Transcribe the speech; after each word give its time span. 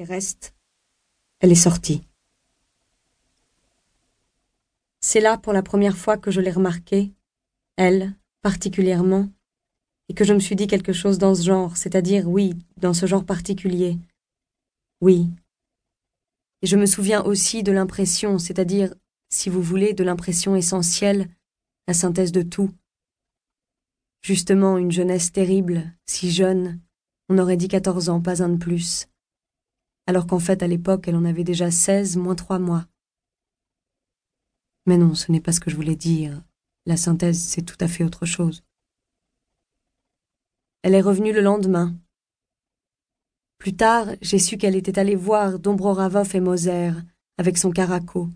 ses 0.00 0.04
restes, 0.04 0.54
elle 1.40 1.52
est 1.52 1.54
sortie. 1.54 2.00
C'est 5.00 5.20
là 5.20 5.36
pour 5.36 5.52
la 5.52 5.62
première 5.62 5.98
fois 5.98 6.16
que 6.16 6.30
je 6.30 6.40
l'ai 6.40 6.50
remarquée, 6.50 7.12
elle, 7.76 8.14
particulièrement, 8.40 9.28
et 10.08 10.14
que 10.14 10.24
je 10.24 10.32
me 10.32 10.38
suis 10.38 10.56
dit 10.56 10.68
quelque 10.68 10.94
chose 10.94 11.18
dans 11.18 11.34
ce 11.34 11.42
genre, 11.42 11.76
c'est-à-dire, 11.76 12.26
oui, 12.26 12.54
dans 12.78 12.94
ce 12.94 13.04
genre 13.04 13.26
particulier. 13.26 13.98
Oui. 15.02 15.28
Et 16.62 16.66
je 16.66 16.76
me 16.76 16.86
souviens 16.86 17.22
aussi 17.22 17.62
de 17.62 17.72
l'impression, 17.72 18.38
c'est-à-dire, 18.38 18.94
si 19.28 19.50
vous 19.50 19.62
voulez, 19.62 19.92
de 19.92 20.04
l'impression 20.04 20.56
essentielle, 20.56 21.28
la 21.88 21.94
synthèse 21.94 22.32
de 22.32 22.42
tout. 22.42 22.70
Justement, 24.22 24.78
une 24.78 24.92
jeunesse 24.92 25.30
terrible, 25.30 25.92
si 26.06 26.30
jeune, 26.30 26.80
on 27.28 27.36
aurait 27.36 27.58
dit 27.58 27.68
quatorze 27.68 28.08
ans, 28.08 28.22
pas 28.22 28.42
un 28.42 28.48
de 28.48 28.56
plus. 28.56 29.09
Alors 30.06 30.26
qu'en 30.26 30.38
fait, 30.38 30.62
à 30.62 30.66
l'époque, 30.66 31.06
elle 31.08 31.16
en 31.16 31.24
avait 31.24 31.44
déjà 31.44 31.70
seize, 31.70 32.16
moins 32.16 32.34
trois 32.34 32.58
mois. 32.58 32.86
Mais 34.86 34.96
non, 34.96 35.14
ce 35.14 35.30
n'est 35.30 35.40
pas 35.40 35.52
ce 35.52 35.60
que 35.60 35.70
je 35.70 35.76
voulais 35.76 35.96
dire. 35.96 36.42
La 36.86 36.96
synthèse, 36.96 37.40
c'est 37.40 37.62
tout 37.62 37.76
à 37.80 37.88
fait 37.88 38.04
autre 38.04 38.26
chose. 38.26 38.62
Elle 40.82 40.94
est 40.94 41.02
revenue 41.02 41.32
le 41.32 41.42
lendemain. 41.42 41.94
Plus 43.58 43.76
tard, 43.76 44.06
j'ai 44.22 44.38
su 44.38 44.56
qu'elle 44.56 44.76
était 44.76 44.98
allée 44.98 45.16
voir 45.16 45.58
Dombroravov 45.58 46.34
et 46.34 46.40
Moser, 46.40 46.92
avec 47.36 47.58
son 47.58 47.70
caraco. 47.70 48.30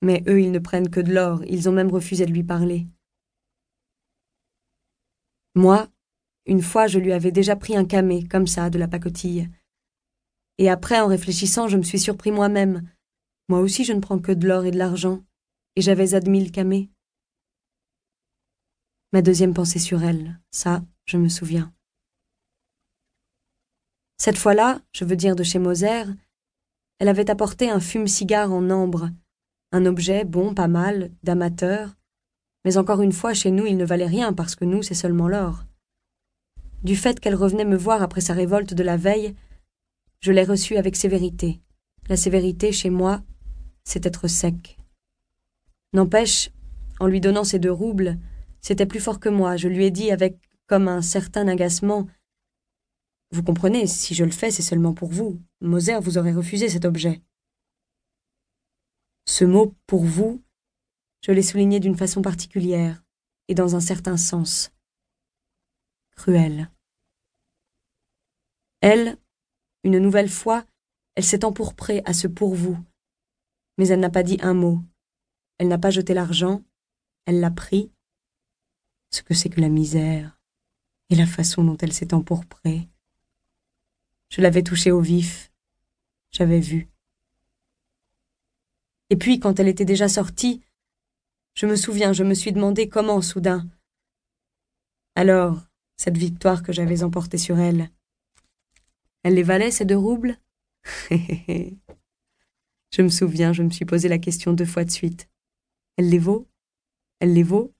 Mais 0.00 0.22
eux, 0.28 0.40
ils 0.40 0.52
ne 0.52 0.60
prennent 0.60 0.90
que 0.90 1.00
de 1.00 1.12
l'or, 1.12 1.42
ils 1.46 1.68
ont 1.68 1.72
même 1.72 1.90
refusé 1.90 2.24
de 2.24 2.32
lui 2.32 2.44
parler. 2.44 2.86
Moi, 5.56 5.88
une 6.46 6.62
fois, 6.62 6.86
je 6.86 7.00
lui 7.00 7.12
avais 7.12 7.32
déjà 7.32 7.56
pris 7.56 7.76
un 7.76 7.84
camé, 7.84 8.26
comme 8.28 8.46
ça, 8.46 8.70
de 8.70 8.78
la 8.78 8.86
pacotille. 8.86 9.50
Et 10.58 10.68
après, 10.68 11.00
en 11.00 11.06
réfléchissant, 11.06 11.68
je 11.68 11.76
me 11.76 11.82
suis 11.82 11.98
surpris 11.98 12.32
moi-même. 12.32 12.88
Moi 13.48 13.60
aussi, 13.60 13.84
je 13.84 13.92
ne 13.92 14.00
prends 14.00 14.18
que 14.18 14.32
de 14.32 14.46
l'or 14.46 14.64
et 14.64 14.70
de 14.70 14.78
l'argent, 14.78 15.22
et 15.76 15.80
j'avais 15.80 16.14
admis 16.14 16.44
le 16.44 16.50
camé. 16.50 16.90
Ma 19.12 19.22
deuxième 19.22 19.54
pensée 19.54 19.78
sur 19.78 20.02
elle, 20.02 20.38
ça, 20.50 20.84
je 21.06 21.16
me 21.16 21.28
souviens. 21.28 21.72
Cette 24.18 24.36
fois-là, 24.36 24.82
je 24.92 25.04
veux 25.04 25.16
dire 25.16 25.36
de 25.36 25.44
chez 25.44 25.58
Moser, 25.58 26.04
elle 26.98 27.08
avait 27.08 27.30
apporté 27.30 27.70
un 27.70 27.80
fume-cigare 27.80 28.52
en 28.52 28.68
ambre, 28.68 29.10
un 29.70 29.86
objet 29.86 30.24
bon, 30.24 30.54
pas 30.54 30.68
mal, 30.68 31.12
d'amateur, 31.22 31.94
mais 32.64 32.76
encore 32.76 33.00
une 33.00 33.12
fois, 33.12 33.32
chez 33.32 33.50
nous, 33.50 33.64
il 33.64 33.76
ne 33.76 33.84
valait 33.84 34.06
rien 34.06 34.32
parce 34.32 34.56
que 34.56 34.64
nous, 34.64 34.82
c'est 34.82 34.94
seulement 34.94 35.28
l'or. 35.28 35.64
Du 36.82 36.96
fait 36.96 37.20
qu'elle 37.20 37.34
revenait 37.34 37.64
me 37.64 37.76
voir 37.76 38.02
après 38.02 38.20
sa 38.20 38.34
révolte 38.34 38.74
de 38.74 38.82
la 38.82 38.96
veille, 38.96 39.34
je 40.20 40.32
l'ai 40.32 40.44
reçue 40.44 40.76
avec 40.76 40.96
sévérité. 40.96 41.60
La 42.08 42.16
sévérité, 42.16 42.72
chez 42.72 42.90
moi, 42.90 43.22
c'est 43.84 44.06
être 44.06 44.28
sec. 44.28 44.78
N'empêche, 45.92 46.50
en 47.00 47.06
lui 47.06 47.20
donnant 47.20 47.44
ces 47.44 47.58
deux 47.58 47.72
roubles, 47.72 48.18
c'était 48.60 48.86
plus 48.86 49.00
fort 49.00 49.20
que 49.20 49.28
moi. 49.28 49.56
Je 49.56 49.68
lui 49.68 49.84
ai 49.84 49.90
dit 49.90 50.10
avec 50.10 50.38
comme 50.66 50.88
un 50.88 51.02
certain 51.02 51.48
agacement. 51.48 52.06
Vous 53.30 53.42
comprenez, 53.42 53.86
si 53.86 54.14
je 54.14 54.24
le 54.24 54.30
fais, 54.30 54.50
c'est 54.50 54.62
seulement 54.62 54.94
pour 54.94 55.10
vous. 55.10 55.40
Moser 55.60 55.98
vous 56.00 56.18
aurait 56.18 56.32
refusé 56.32 56.68
cet 56.68 56.84
objet. 56.84 57.22
Ce 59.26 59.44
mot 59.44 59.74
pour 59.86 60.04
vous, 60.04 60.42
je 61.22 61.32
l'ai 61.32 61.42
souligné 61.42 61.80
d'une 61.80 61.96
façon 61.96 62.22
particulière 62.22 63.02
et 63.48 63.54
dans 63.54 63.76
un 63.76 63.80
certain 63.80 64.16
sens. 64.16 64.72
Cruel. 66.16 66.70
Elle, 68.80 69.18
une 69.88 69.98
nouvelle 69.98 70.28
fois, 70.28 70.64
elle 71.14 71.24
s'est 71.24 71.44
empourprée 71.44 72.02
à 72.04 72.12
ce 72.12 72.28
pour 72.28 72.54
vous, 72.54 72.78
mais 73.78 73.88
elle 73.88 74.00
n'a 74.00 74.10
pas 74.10 74.22
dit 74.22 74.38
un 74.42 74.54
mot. 74.54 74.82
Elle 75.58 75.68
n'a 75.68 75.78
pas 75.78 75.90
jeté 75.90 76.12
l'argent, 76.12 76.62
elle 77.26 77.40
l'a 77.40 77.50
pris. 77.50 77.90
Ce 79.10 79.22
que 79.22 79.32
c'est 79.32 79.48
que 79.48 79.62
la 79.62 79.70
misère 79.70 80.38
et 81.08 81.14
la 81.14 81.26
façon 81.26 81.64
dont 81.64 81.78
elle 81.78 81.94
s'est 81.94 82.12
empourprée. 82.12 82.88
Je 84.28 84.42
l'avais 84.42 84.62
touchée 84.62 84.90
au 84.90 85.00
vif. 85.00 85.50
J'avais 86.30 86.60
vu. 86.60 86.88
Et 89.08 89.16
puis, 89.16 89.40
quand 89.40 89.58
elle 89.58 89.68
était 89.68 89.86
déjà 89.86 90.08
sortie, 90.08 90.62
je 91.54 91.66
me 91.66 91.76
souviens, 91.76 92.12
je 92.12 92.24
me 92.24 92.34
suis 92.34 92.52
demandé 92.52 92.90
comment, 92.90 93.22
soudain. 93.22 93.66
Alors, 95.14 95.66
cette 95.96 96.18
victoire 96.18 96.62
que 96.62 96.72
j'avais 96.72 97.02
emportée 97.02 97.38
sur 97.38 97.58
elle, 97.58 97.90
elle 99.22 99.34
les 99.34 99.42
valait, 99.42 99.70
ces 99.70 99.84
deux 99.84 99.96
roubles 99.96 100.38
Je 101.10 103.02
me 103.02 103.08
souviens, 103.08 103.52
je 103.52 103.62
me 103.62 103.70
suis 103.70 103.84
posé 103.84 104.08
la 104.08 104.18
question 104.18 104.52
deux 104.52 104.64
fois 104.64 104.84
de 104.84 104.90
suite. 104.90 105.28
Elle 105.96 106.08
les 106.08 106.18
vaut? 106.18 106.48
Elle 107.20 107.34
les 107.34 107.42
vaut? 107.42 107.74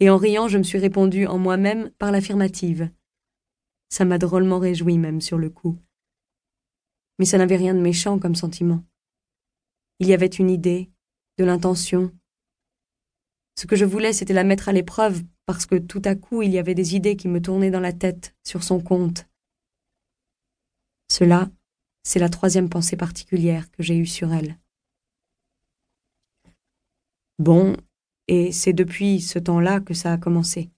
Et 0.00 0.10
en 0.10 0.16
riant 0.16 0.48
je 0.48 0.58
me 0.58 0.62
suis 0.62 0.78
répondu 0.78 1.26
en 1.26 1.38
moi-même 1.38 1.90
par 1.98 2.12
l'affirmative. 2.12 2.90
Ça 3.88 4.04
m'a 4.04 4.18
drôlement 4.18 4.58
réjoui 4.58 4.98
même 4.98 5.20
sur 5.20 5.38
le 5.38 5.50
coup. 5.50 5.78
Mais 7.18 7.24
ça 7.24 7.38
n'avait 7.38 7.56
rien 7.56 7.74
de 7.74 7.80
méchant 7.80 8.18
comme 8.18 8.34
sentiment. 8.34 8.84
Il 10.00 10.08
y 10.08 10.12
avait 10.12 10.26
une 10.26 10.50
idée, 10.50 10.90
de 11.38 11.44
l'intention. 11.44 12.12
Ce 13.56 13.66
que 13.66 13.76
je 13.76 13.84
voulais, 13.84 14.12
c'était 14.12 14.34
la 14.34 14.44
mettre 14.44 14.68
à 14.68 14.72
l'épreuve 14.72 15.22
parce 15.46 15.66
que 15.66 15.76
tout 15.76 16.02
à 16.04 16.14
coup 16.14 16.42
il 16.42 16.50
y 16.50 16.58
avait 16.58 16.74
des 16.74 16.96
idées 16.96 17.16
qui 17.16 17.28
me 17.28 17.40
tournaient 17.40 17.70
dans 17.70 17.80
la 17.80 17.92
tête 17.92 18.34
sur 18.44 18.62
son 18.62 18.80
compte. 18.80 19.26
Cela, 21.16 21.48
c'est 22.02 22.18
la 22.18 22.28
troisième 22.28 22.68
pensée 22.68 22.96
particulière 22.96 23.70
que 23.70 23.84
j'ai 23.84 23.96
eue 23.96 24.04
sur 24.04 24.32
elle. 24.32 24.58
Bon, 27.38 27.76
et 28.26 28.50
c'est 28.50 28.72
depuis 28.72 29.20
ce 29.20 29.38
temps-là 29.38 29.78
que 29.78 29.94
ça 29.94 30.12
a 30.12 30.18
commencé. 30.18 30.72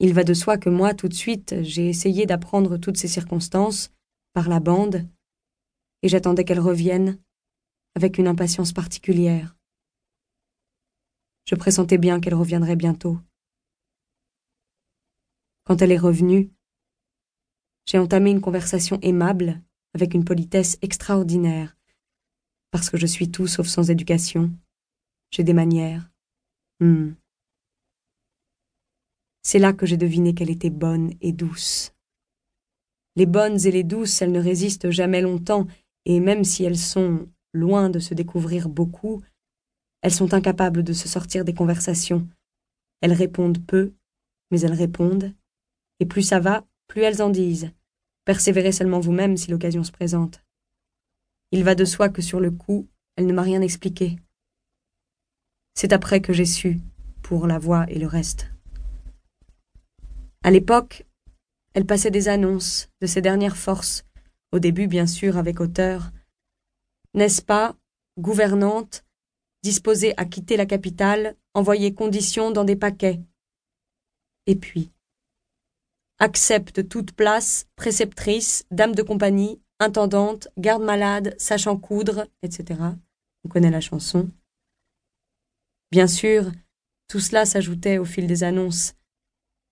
Il 0.00 0.12
va 0.12 0.22
de 0.22 0.34
soi 0.34 0.58
que 0.58 0.68
moi, 0.68 0.92
tout 0.92 1.08
de 1.08 1.14
suite, 1.14 1.62
j'ai 1.62 1.88
essayé 1.88 2.26
d'apprendre 2.26 2.76
toutes 2.76 2.98
ces 2.98 3.08
circonstances, 3.08 3.90
par 4.34 4.50
la 4.50 4.60
bande, 4.60 5.08
et 6.02 6.10
j'attendais 6.10 6.44
qu'elle 6.44 6.60
revienne, 6.60 7.18
avec 7.94 8.18
une 8.18 8.28
impatience 8.28 8.74
particulière. 8.74 9.56
Je 11.46 11.54
pressentais 11.54 11.96
bien 11.96 12.20
qu'elle 12.20 12.34
reviendrait 12.34 12.76
bientôt. 12.76 13.18
Quand 15.64 15.80
elle 15.80 15.92
est 15.92 15.96
revenue, 15.96 16.52
j'ai 17.92 17.98
entamé 17.98 18.30
une 18.30 18.40
conversation 18.40 18.98
aimable, 19.02 19.60
avec 19.92 20.14
une 20.14 20.24
politesse 20.24 20.78
extraordinaire, 20.80 21.76
parce 22.70 22.88
que 22.88 22.96
je 22.96 23.04
suis 23.04 23.30
tout 23.30 23.46
sauf 23.46 23.66
sans 23.66 23.90
éducation, 23.90 24.50
j'ai 25.30 25.44
des 25.44 25.52
manières. 25.52 26.10
Hmm. 26.80 27.10
C'est 29.42 29.58
là 29.58 29.74
que 29.74 29.84
j'ai 29.84 29.98
deviné 29.98 30.32
qu'elle 30.32 30.48
était 30.48 30.70
bonne 30.70 31.12
et 31.20 31.32
douce. 31.32 31.92
Les 33.14 33.26
bonnes 33.26 33.62
et 33.66 33.70
les 33.70 33.84
douces, 33.84 34.22
elles 34.22 34.32
ne 34.32 34.40
résistent 34.40 34.88
jamais 34.88 35.20
longtemps, 35.20 35.66
et 36.06 36.18
même 36.18 36.44
si 36.44 36.64
elles 36.64 36.78
sont 36.78 37.28
loin 37.52 37.90
de 37.90 37.98
se 37.98 38.14
découvrir 38.14 38.70
beaucoup, 38.70 39.20
elles 40.00 40.14
sont 40.14 40.32
incapables 40.32 40.82
de 40.82 40.94
se 40.94 41.08
sortir 41.08 41.44
des 41.44 41.52
conversations. 41.52 42.26
Elles 43.02 43.12
répondent 43.12 43.62
peu, 43.66 43.92
mais 44.50 44.62
elles 44.62 44.72
répondent, 44.72 45.34
et 46.00 46.06
plus 46.06 46.22
ça 46.22 46.40
va, 46.40 46.66
plus 46.86 47.02
elles 47.02 47.20
en 47.20 47.28
disent. 47.28 47.70
Persévérez 48.24 48.72
seulement 48.72 49.00
vous-même 49.00 49.36
si 49.36 49.50
l'occasion 49.50 49.84
se 49.84 49.92
présente. 49.92 50.42
Il 51.50 51.64
va 51.64 51.74
de 51.74 51.84
soi 51.84 52.08
que 52.08 52.22
sur 52.22 52.40
le 52.40 52.50
coup, 52.50 52.88
elle 53.16 53.26
ne 53.26 53.32
m'a 53.32 53.42
rien 53.42 53.60
expliqué. 53.60 54.16
C'est 55.74 55.92
après 55.92 56.20
que 56.20 56.32
j'ai 56.32 56.46
su, 56.46 56.80
pour 57.22 57.46
la 57.46 57.58
voix 57.58 57.84
et 57.88 57.98
le 57.98 58.06
reste. 58.06 58.50
À 60.44 60.50
l'époque, 60.50 61.06
elle 61.74 61.86
passait 61.86 62.10
des 62.10 62.28
annonces 62.28 62.88
de 63.00 63.06
ses 63.06 63.22
dernières 63.22 63.56
forces, 63.56 64.04
au 64.52 64.58
début 64.58 64.86
bien 64.86 65.06
sûr 65.06 65.36
avec 65.36 65.60
hauteur. 65.60 66.10
N'est-ce 67.14 67.42
pas, 67.42 67.76
gouvernante, 68.18 69.04
disposée 69.62 70.14
à 70.16 70.24
quitter 70.24 70.56
la 70.56 70.66
capitale, 70.66 71.36
envoyer 71.54 71.94
conditions 71.94 72.50
dans 72.50 72.64
des 72.64 72.76
paquets? 72.76 73.20
Et 74.46 74.56
puis, 74.56 74.90
accepte 76.18 76.88
toute 76.88 77.12
place, 77.12 77.66
préceptrice, 77.76 78.64
dame 78.70 78.94
de 78.94 79.02
compagnie, 79.02 79.60
intendante, 79.80 80.48
garde-malade, 80.58 81.34
sachant 81.38 81.76
coudre, 81.76 82.26
etc. 82.42 82.80
On 83.44 83.48
connaît 83.48 83.70
la 83.70 83.80
chanson. 83.80 84.30
Bien 85.90 86.06
sûr, 86.06 86.50
tout 87.08 87.20
cela 87.20 87.44
s'ajoutait 87.44 87.98
au 87.98 88.04
fil 88.04 88.26
des 88.26 88.44
annonces, 88.44 88.94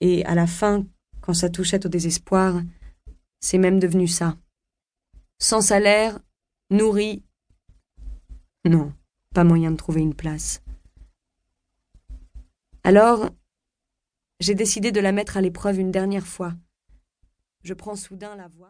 et 0.00 0.24
à 0.26 0.34
la 0.34 0.46
fin, 0.46 0.86
quand 1.20 1.34
ça 1.34 1.48
touchait 1.48 1.84
au 1.86 1.88
désespoir, 1.88 2.60
c'est 3.40 3.58
même 3.58 3.80
devenu 3.80 4.06
ça. 4.06 4.36
Sans 5.38 5.60
salaire, 5.60 6.20
nourri. 6.70 7.22
Non, 8.64 8.92
pas 9.34 9.44
moyen 9.44 9.70
de 9.70 9.76
trouver 9.76 10.02
une 10.02 10.14
place. 10.14 10.62
Alors, 12.84 13.30
j'ai 14.40 14.54
décidé 14.54 14.92
de 14.92 15.00
la 15.00 15.12
mettre 15.12 15.36
à 15.36 15.40
l'épreuve 15.40 15.78
une 15.78 15.90
dernière 15.90 16.26
fois. 16.26 16.54
Je 17.62 17.74
prends 17.74 17.96
soudain 17.96 18.36
la 18.36 18.48
voix. 18.48 18.62